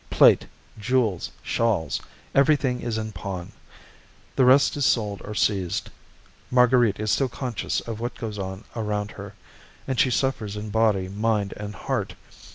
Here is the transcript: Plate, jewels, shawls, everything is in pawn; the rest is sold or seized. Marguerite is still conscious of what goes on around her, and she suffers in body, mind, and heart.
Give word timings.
Plate, 0.09 0.47
jewels, 0.79 1.29
shawls, 1.43 2.01
everything 2.33 2.81
is 2.81 2.97
in 2.97 3.11
pawn; 3.11 3.51
the 4.35 4.45
rest 4.45 4.75
is 4.75 4.83
sold 4.83 5.21
or 5.23 5.35
seized. 5.35 5.91
Marguerite 6.49 6.99
is 6.99 7.11
still 7.11 7.29
conscious 7.29 7.81
of 7.81 7.99
what 7.99 8.15
goes 8.17 8.39
on 8.39 8.63
around 8.75 9.11
her, 9.11 9.35
and 9.87 9.99
she 9.99 10.09
suffers 10.09 10.55
in 10.55 10.71
body, 10.71 11.07
mind, 11.07 11.53
and 11.55 11.75
heart. 11.75 12.15